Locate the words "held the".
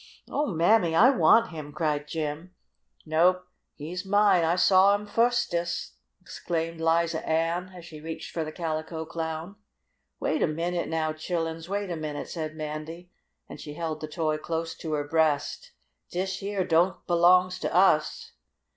13.75-14.07